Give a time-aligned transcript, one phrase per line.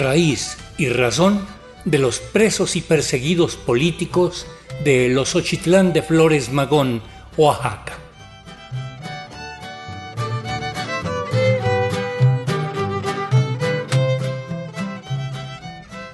[0.00, 1.46] raíz y razón
[1.84, 4.46] de los presos y perseguidos políticos
[4.82, 7.02] de los Ochitlán de Flores Magón,
[7.36, 7.98] Oaxaca.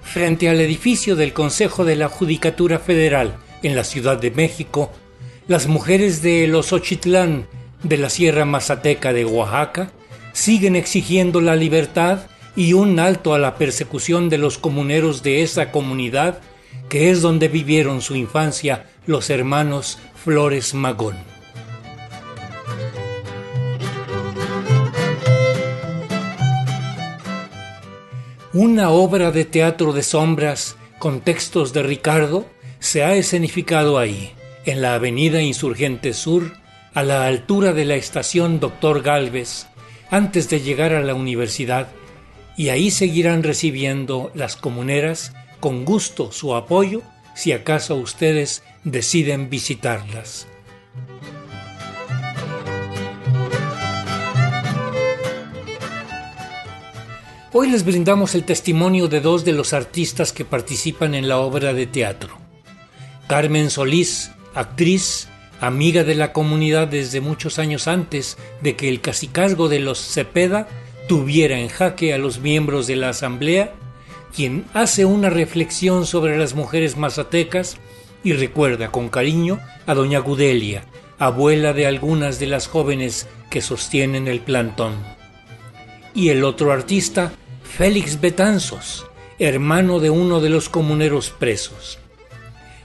[0.03, 4.91] Frente al edificio del Consejo de la Judicatura Federal en la Ciudad de México,
[5.47, 7.47] las mujeres de los Ochitlán
[7.83, 9.91] de la Sierra Mazateca de Oaxaca
[10.33, 15.71] siguen exigiendo la libertad y un alto a la persecución de los comuneros de esa
[15.71, 16.41] comunidad,
[16.89, 21.17] que es donde vivieron su infancia los hermanos Flores Magón.
[28.55, 32.47] Una obra de teatro de sombras con textos de Ricardo
[32.79, 34.33] se ha escenificado ahí,
[34.65, 36.55] en la avenida Insurgente Sur,
[36.95, 39.67] a la altura de la estación Doctor Galvez,
[40.11, 41.89] antes de llegar a la universidad
[42.57, 47.03] y ahí seguirán recibiendo las comuneras con gusto su apoyo
[47.35, 50.47] si acaso ustedes deciden visitarlas.
[57.53, 61.73] Hoy les brindamos el testimonio de dos de los artistas que participan en la obra
[61.73, 62.39] de teatro.
[63.29, 65.29] Carmen Solís, actriz,
[65.61, 70.69] amiga de la comunidad desde muchos años antes de que el cacicazgo de los Cepeda
[71.07, 73.73] tuviera en jaque a los miembros de la Asamblea,
[74.35, 77.77] quien hace una reflexión sobre las mujeres mazatecas
[78.25, 80.85] y recuerda con cariño a doña Gudelia,
[81.19, 84.95] abuela de algunas de las jóvenes que sostienen el plantón.
[86.15, 89.07] Y el otro artista, Félix Betanzos,
[89.39, 91.99] hermano de uno de los comuneros presos.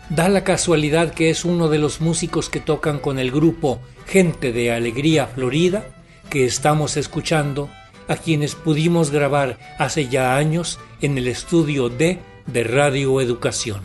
[0.10, 4.52] Da la casualidad que es uno de los músicos que tocan con el grupo Gente
[4.52, 5.86] de Alegría Florida
[6.30, 7.70] que estamos escuchando
[8.12, 13.80] a quienes pudimos grabar hace ya años en el estudio D de Radio Educación.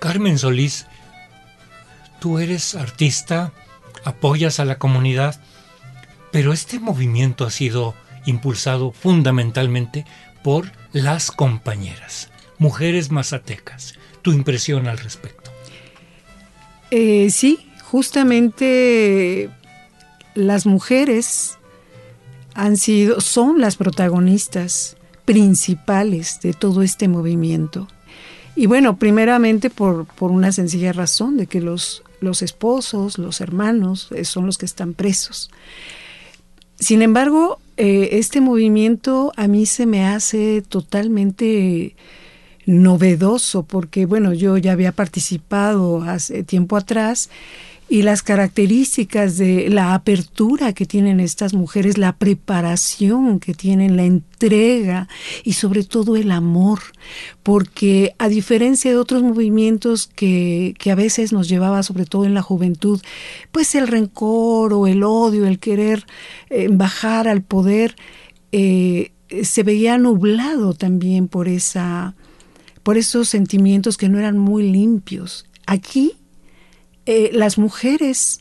[0.00, 0.88] Carmen Solís,
[2.18, 3.52] tú eres artista,
[4.02, 5.40] apoyas a la comunidad,
[6.32, 7.94] pero este movimiento ha sido
[8.26, 10.04] impulsado fundamentalmente
[10.42, 13.94] por las compañeras, mujeres mazatecas.
[14.22, 15.50] ¿Tu impresión al respecto?
[16.90, 19.50] Eh, sí, justamente
[20.34, 21.58] las mujeres
[22.54, 27.88] han sido, son las protagonistas principales de todo este movimiento.
[28.54, 34.10] Y bueno, primeramente por, por una sencilla razón de que los, los esposos, los hermanos
[34.12, 35.50] eh, son los que están presos.
[36.78, 41.96] Sin embargo, eh, este movimiento a mí se me hace totalmente
[42.66, 47.30] novedoso porque, bueno, yo ya había participado hace tiempo atrás
[47.88, 54.04] y las características de la apertura que tienen estas mujeres, la preparación que tienen, la
[54.04, 55.08] entrega
[55.44, 56.80] y sobre todo el amor,
[57.42, 62.34] porque a diferencia de otros movimientos que, que a veces nos llevaba, sobre todo en
[62.34, 63.00] la juventud,
[63.52, 66.06] pues el rencor o el odio, el querer
[66.48, 67.96] eh, bajar al poder,
[68.52, 69.12] eh,
[69.42, 72.14] se veía nublado también por esa
[72.82, 75.46] por esos sentimientos que no eran muy limpios.
[75.66, 76.12] Aquí
[77.06, 78.40] eh, las mujeres,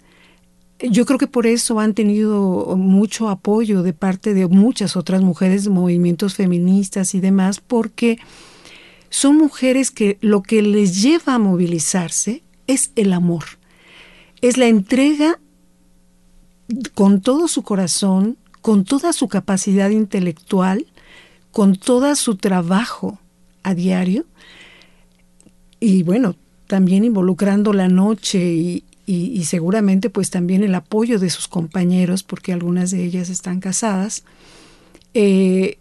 [0.79, 5.67] yo creo que por eso han tenido mucho apoyo de parte de muchas otras mujeres,
[5.67, 8.19] movimientos feministas y demás, porque
[9.09, 13.43] son mujeres que lo que les lleva a movilizarse es el amor,
[14.41, 15.39] es la entrega
[16.93, 20.87] con todo su corazón, con toda su capacidad intelectual,
[21.51, 23.19] con todo su trabajo
[23.61, 24.25] a diario.
[25.79, 26.35] Y bueno,
[26.73, 32.89] también involucrando la noche y, seguramente pues también el apoyo de sus compañeros, porque algunas
[32.89, 34.23] de ellas están casadas,
[35.13, 35.77] eh,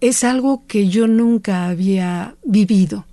[0.00, 3.04] es algo que yo nunca había vivido.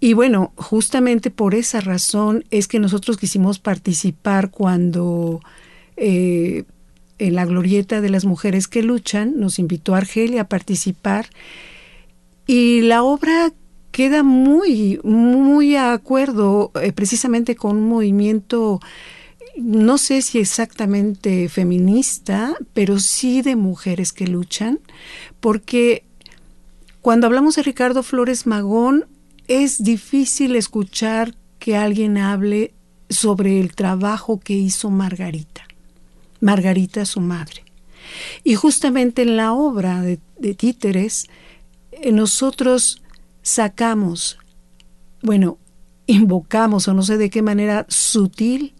[0.00, 5.42] Y bueno, justamente por esa razón es que nosotros quisimos participar cuando
[5.98, 6.64] eh,
[7.18, 11.26] en la glorieta de las mujeres que luchan nos invitó Argelia a participar.
[12.46, 13.52] Y la obra
[13.98, 18.78] queda muy, muy a acuerdo eh, precisamente con un movimiento,
[19.56, 24.78] no sé si exactamente feminista, pero sí de mujeres que luchan,
[25.40, 26.04] porque
[27.00, 29.06] cuando hablamos de Ricardo Flores Magón,
[29.48, 32.74] es difícil escuchar que alguien hable
[33.10, 35.66] sobre el trabajo que hizo Margarita,
[36.40, 37.64] Margarita su madre.
[38.44, 40.20] Y justamente en la obra de,
[40.54, 41.26] Títeres,
[41.90, 43.02] eh, nosotros
[43.48, 44.38] sacamos
[45.22, 45.58] bueno,
[46.06, 48.74] invocamos o no sé de qué manera sutil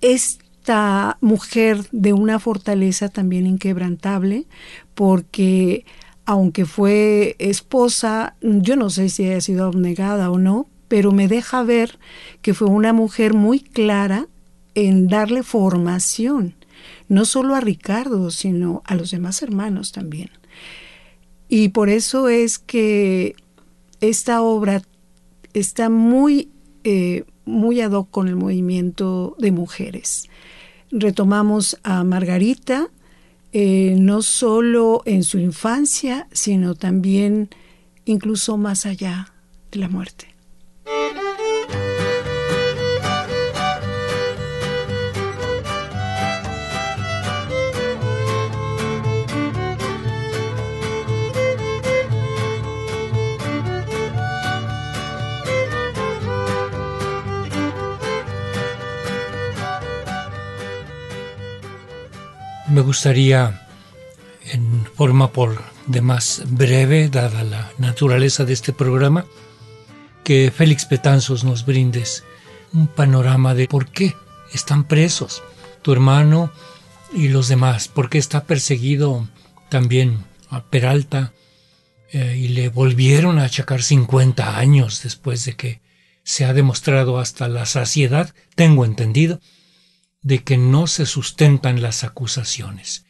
[0.00, 4.46] esta mujer de una fortaleza también inquebrantable,
[4.94, 5.84] porque
[6.24, 11.62] aunque fue esposa, yo no sé si haya sido abnegada o no, pero me deja
[11.62, 11.98] ver
[12.42, 14.28] que fue una mujer muy clara
[14.74, 16.54] en darle formación,
[17.08, 20.30] no solo a Ricardo, sino a los demás hermanos también.
[21.48, 23.34] Y por eso es que
[24.02, 24.82] esta obra
[25.54, 26.50] está muy,
[26.84, 30.28] eh, muy ad hoc con el movimiento de mujeres.
[30.90, 32.88] Retomamos a Margarita,
[33.52, 37.48] eh, no solo en su infancia, sino también
[38.04, 39.32] incluso más allá
[39.70, 40.31] de la muerte.
[62.72, 63.68] Me gustaría,
[64.46, 69.26] en forma por demás breve, dada la naturaleza de este programa,
[70.24, 72.24] que Félix Petanzos nos brindes
[72.72, 74.16] un panorama de por qué
[74.54, 75.42] están presos
[75.82, 76.50] tu hermano
[77.12, 79.28] y los demás, por qué está perseguido
[79.68, 81.34] también a Peralta
[82.10, 85.82] eh, y le volvieron a achacar 50 años después de que
[86.24, 89.40] se ha demostrado hasta la saciedad, tengo entendido,
[90.22, 93.04] de que no se sustentan las acusaciones.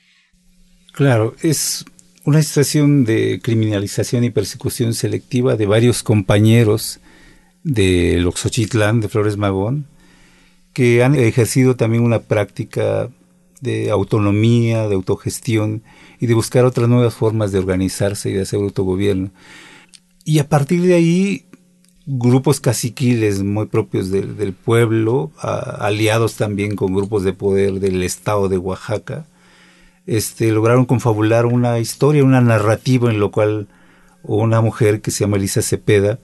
[0.93, 1.85] Claro, es
[2.25, 7.01] una situación de criminalización y persecución selectiva de varios compañeros
[7.65, 9.87] de Oxochitlán, de Flores Magón,
[10.73, 13.11] que han ejercido también una práctica
[13.61, 15.83] de autonomía, de autogestión
[16.19, 19.31] y de buscar otras nuevas formas de organizarse y de hacer autogobierno.
[20.25, 21.47] Y a partir de ahí
[22.07, 28.59] grupos caciquiles muy propios del, pueblo, aliados también con grupos de poder del estado de
[28.59, 29.27] Oaxaca,
[30.07, 33.69] este, lograron confabular una historia, una narrativa en lo cual
[34.25, 36.19] una mujer que se llama Elisa Cepeda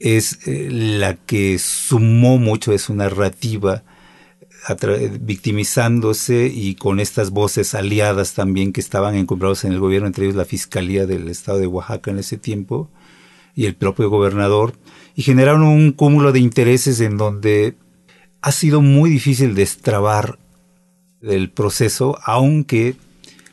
[0.00, 3.82] es eh, la que sumó mucho de su narrativa
[5.20, 10.36] victimizándose y con estas voces aliadas también que estaban encumbrados en el gobierno, entre ellos
[10.36, 12.88] la Fiscalía del Estado de Oaxaca en ese tiempo
[13.56, 14.74] y el propio gobernador,
[15.14, 17.76] y generaron un cúmulo de intereses en donde
[18.40, 20.38] ha sido muy difícil destrabar
[21.22, 22.96] el proceso, aunque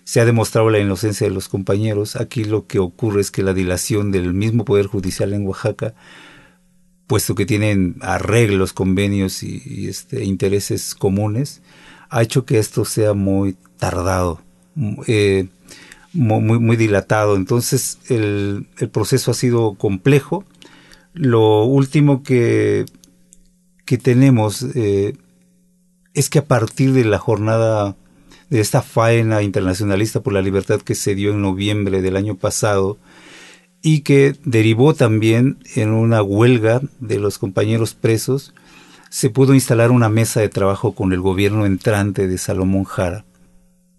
[0.03, 2.15] se ha demostrado la inocencia de los compañeros.
[2.15, 5.93] Aquí lo que ocurre es que la dilación del mismo Poder Judicial en Oaxaca,
[7.05, 11.61] puesto que tienen arreglos, convenios y, este, intereses comunes,
[12.09, 14.41] ha hecho que esto sea muy tardado,
[15.05, 15.47] eh,
[16.13, 17.35] muy, dilatado.
[17.35, 20.43] Entonces el proceso ha sido complejo
[21.13, 22.85] lo último que,
[23.85, 25.15] que tenemos eh,
[26.13, 27.95] es que a partir de la jornada
[28.49, 32.97] de esta faena internacionalista por la libertad que se dio en noviembre del año pasado
[33.81, 38.53] y que derivó también en una huelga de los compañeros presos,
[39.09, 43.25] se pudo instalar una mesa de trabajo con el gobierno entrante de Salomón Jara.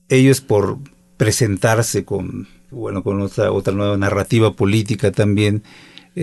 [0.08, 0.78] Ellos por
[1.16, 5.62] presentarse con, bueno, con otra, otra nueva narrativa política también,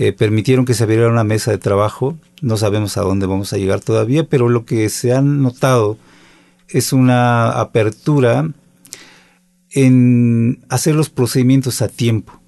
[0.00, 2.16] eh, permitieron que se abriera una mesa de trabajo.
[2.40, 5.98] No sabemos a dónde vamos a llegar todavía, pero lo que se ha notado
[6.68, 8.48] es una apertura
[9.72, 12.40] en hacer los procedimientos a tiempo.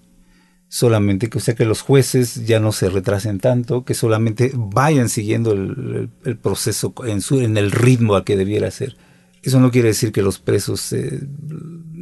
[0.69, 5.09] Solamente que, o sea, que los jueces ya no se retrasen tanto, que solamente vayan
[5.09, 6.09] siguiendo el,
[6.41, 8.97] proceso en, su, en el ritmo a que debiera ser.
[9.43, 11.21] Eso no quiere decir que los presos eh,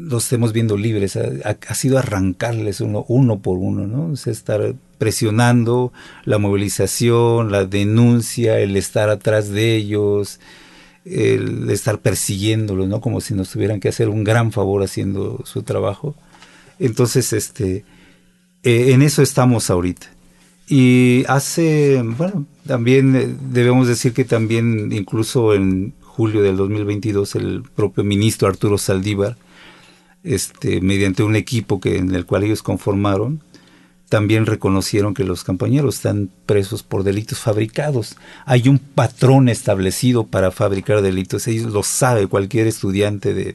[0.09, 4.15] los estemos viendo libres, ha, sido arrancarles uno, uno por uno, ¿no?
[4.15, 5.93] Es estar presionando
[6.25, 10.41] la movilización, la denuncia, el estar atrás de ellos,
[11.05, 13.01] el estar persiguiéndolos, ¿no?
[13.01, 16.15] Como si nos tuvieran que hacer un gran favor haciendo su trabajo.
[16.79, 17.85] Entonces, este,
[18.63, 20.07] eh, en eso estamos ahorita.
[20.69, 27.63] Y hace, bueno, también eh, debemos decir que también incluso en julio del 2022 el
[27.63, 29.37] propio ministro Arturo Saldívar
[30.25, 33.41] este, mediante un equipo que, en el cual ellos conformaron,
[34.09, 38.17] también reconocieron que los compañeros están presos por delitos fabricados.
[38.47, 41.47] Hay un patrón establecido para fabricar delitos.
[41.47, 43.55] Ellos lo sabe, cualquier estudiante de,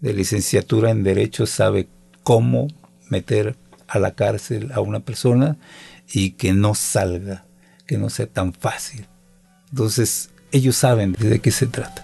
[0.00, 1.88] de licenciatura en Derecho sabe
[2.22, 2.68] cómo
[3.08, 3.56] meter
[3.88, 5.56] a la cárcel a una persona
[6.12, 7.44] y que no salga,
[7.88, 9.08] que no sea tan fácil.
[9.70, 12.02] Entonces, ellos saben de qué se trata.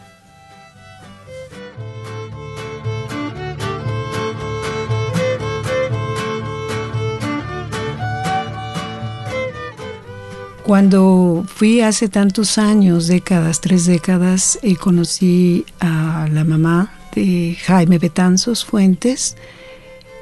[10.64, 17.98] Cuando fui hace tantos años, décadas, tres décadas, y conocí a la mamá de Jaime
[17.98, 19.36] Betanzos Fuentes,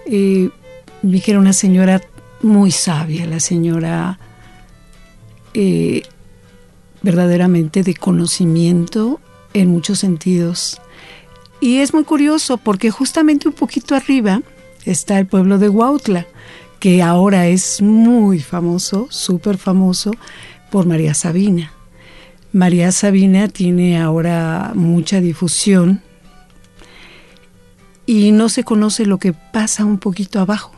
[0.07, 0.49] eh,
[1.03, 2.01] vi que era una señora
[2.43, 4.19] muy sabia, la señora
[5.53, 6.03] eh,
[7.03, 9.21] verdaderamente de conocimiento
[9.55, 10.81] en muchos sentidos.
[11.61, 14.43] Y es muy curioso porque justamente un poquito arriba
[14.85, 16.27] está el pueblo de Huautla,
[16.81, 20.13] que ahora es muy famoso, súper famoso,
[20.71, 21.73] por María Sabina.
[22.53, 26.03] María Sabina tiene ahora mucha difusión
[28.07, 30.73] y no se conoce lo que pasa un poquito abajo.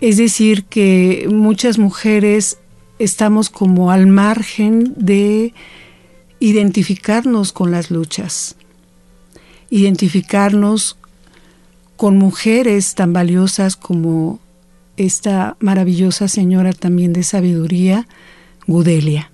[0.00, 2.58] Es decir, que muchas mujeres
[3.02, 5.54] estamos como al margen de
[6.38, 8.56] identificarnos con las luchas,
[9.70, 10.96] identificarnos
[11.96, 14.40] con mujeres tan valiosas como
[14.96, 18.06] esta maravillosa señora también de sabiduría,
[18.66, 19.30] Gudelia,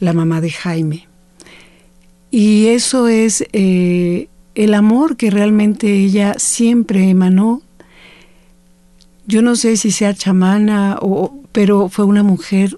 [0.00, 1.08] la mamá de Jaime.
[2.30, 7.62] Y eso es eh, el amor que realmente ella siempre emanó.
[9.26, 12.76] Yo no sé si sea chamana, o, pero fue una mujer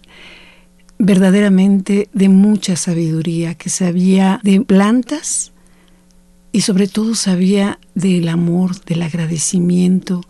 [0.99, 5.53] verdaderamente de mucha sabiduría, que sabía de plantas
[6.53, 10.21] y sobre todo sabía del amor, del agradecimiento.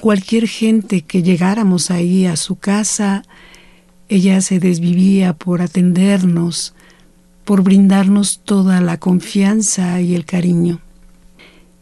[0.00, 3.22] Cualquier gente que llegáramos ahí a su casa,
[4.08, 6.74] ella se desvivía por atendernos,
[7.44, 10.80] por brindarnos toda la confianza y el cariño.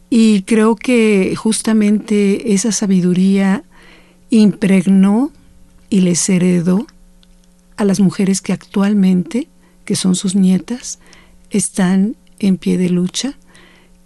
[0.09, 3.63] Y creo que justamente esa sabiduría
[4.29, 5.31] impregnó
[5.89, 6.87] y les heredó
[7.77, 9.47] a las mujeres que actualmente,
[9.83, 10.99] que son sus nietas,
[11.49, 13.37] están en pie de lucha,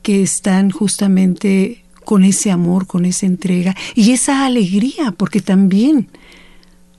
[0.02, 6.08] que están justamente con ese amor, con esa entrega y esa alegría, porque también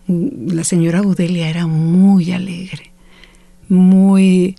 [0.07, 2.92] la señora Budelia era muy alegre,
[3.69, 4.57] muy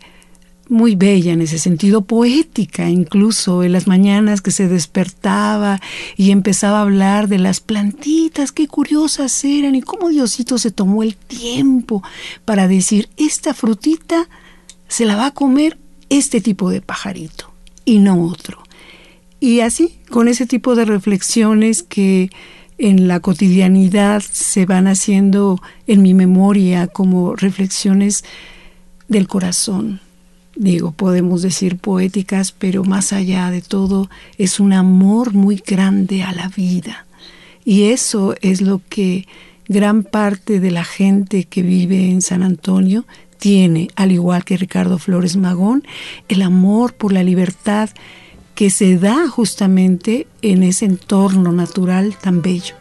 [0.71, 5.81] muy bella en ese sentido, poética incluso, en las mañanas que se despertaba
[6.15, 11.03] y empezaba a hablar de las plantitas, qué curiosas eran y cómo Diosito se tomó
[11.03, 12.01] el tiempo
[12.45, 14.29] para decir, esta frutita
[14.87, 15.77] se la va a comer
[16.09, 17.51] este tipo de pajarito
[17.83, 18.63] y no otro.
[19.41, 22.29] Y así, con ese tipo de reflexiones que
[22.77, 28.23] en la cotidianidad se van haciendo en mi memoria como reflexiones
[29.09, 29.99] del corazón,
[30.55, 36.33] digo, podemos decir poéticas, pero más allá de todo es un amor muy grande a
[36.33, 37.05] la vida.
[37.63, 39.27] Y eso es lo que
[39.67, 43.05] gran parte de la gente que vive en San Antonio
[43.37, 45.83] tiene, al igual que Ricardo Flores Magón,
[46.27, 47.89] el amor por la libertad
[48.53, 52.80] que se da justamente en ese entorno natural tan bello.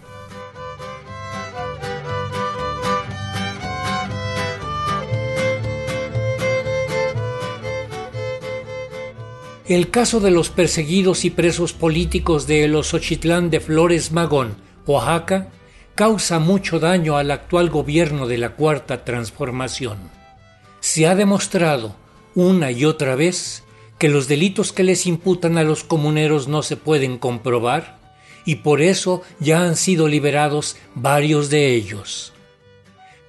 [9.70, 15.52] El caso de los perseguidos y presos políticos de los Ochitlán de Flores Magón, Oaxaca,
[15.94, 19.96] causa mucho daño al actual gobierno de la Cuarta Transformación.
[20.80, 21.94] Se ha demostrado
[22.34, 23.62] una y otra vez
[23.98, 28.00] que los delitos que les imputan a los comuneros no se pueden comprobar
[28.44, 32.32] y por eso ya han sido liberados varios de ellos.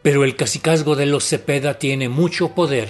[0.02, 2.90] Pero el cacicazgo de los Cepeda tiene mucho poder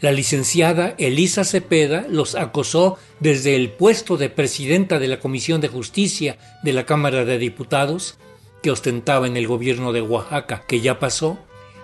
[0.00, 5.68] la licenciada Elisa Cepeda los acosó desde el puesto de presidenta de la Comisión de
[5.68, 8.18] Justicia de la Cámara de Diputados,
[8.62, 11.38] que ostentaba en el gobierno de Oaxaca, que ya pasó,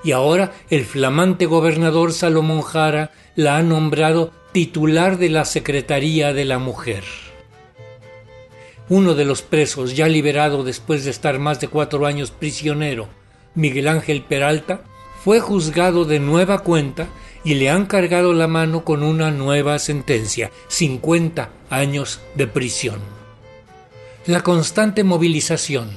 [0.04, 6.45] y ahora el flamante gobernador Salomón Jara la ha nombrado titular de la Secretaría de
[6.45, 7.04] la Mujer.
[8.88, 13.09] Uno de los presos, ya liberado después de estar más de cuatro años prisionero,
[13.54, 14.83] Miguel Ángel Peralta,
[15.25, 17.09] fue juzgado de nueva cuenta
[17.44, 23.00] y le han cargado la mano con una nueva sentencia, 50 años de prisión.
[24.26, 25.90] La constante movilización,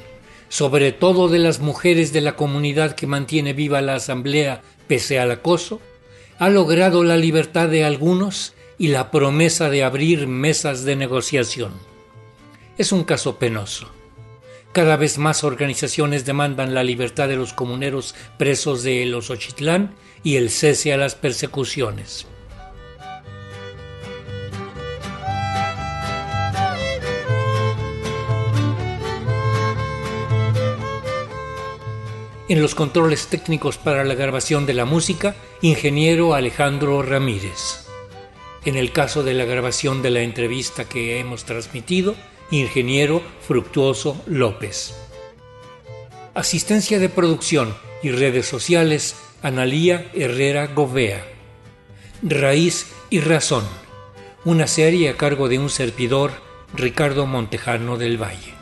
[0.49, 5.31] sobre todo de las mujeres de la comunidad que mantiene viva la asamblea pese al
[5.31, 5.81] acoso,
[6.39, 11.71] ha logrado la libertad de algunos y la promesa de abrir mesas de negociación.
[12.77, 13.94] Es un caso penoso.
[14.75, 20.35] Cada vez más organizaciones demandan la libertad de los comuneros presos de los Ochitlán y
[20.35, 22.27] el cese a las persecuciones.
[32.49, 37.87] En los controles técnicos para la grabación de la música, ingeniero Alejandro Ramírez.
[38.65, 42.13] En el caso de la grabación de la entrevista que hemos transmitido,
[42.51, 44.95] ingeniero Fructuoso López.
[46.33, 51.25] Asistencia de producción y redes sociales, Analía Herrera Govea.
[52.23, 53.63] Raíz y Razón.
[54.43, 56.31] Una serie a cargo de un servidor,
[56.73, 58.54] Ricardo Montejano del Valle.